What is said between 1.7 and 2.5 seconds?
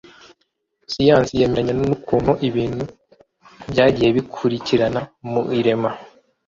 n ukuntu